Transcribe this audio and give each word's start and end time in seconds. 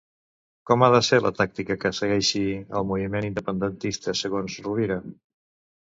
Com 0.69 0.85
ha 0.85 0.87
de 0.93 1.01
ser 1.07 1.19
la 1.25 1.31
tàctica 1.41 1.77
que 1.83 1.91
segueixi 1.99 2.43
el 2.79 2.89
moviment 2.93 3.27
independentista, 3.29 4.19
segons 4.23 4.57
Rovira? 4.69 5.03